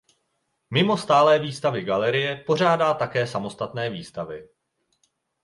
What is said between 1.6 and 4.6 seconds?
galerie pořádá také samostatné výstavy.